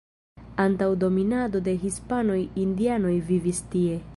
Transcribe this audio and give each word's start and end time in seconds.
Antaŭ 0.63 0.87
dominado 1.03 1.61
de 1.67 1.75
hispanoj 1.83 2.39
indianoj 2.65 3.15
vivis 3.31 3.63
tie. 3.75 4.05